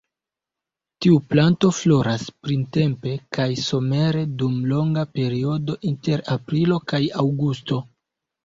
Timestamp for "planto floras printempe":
1.33-3.13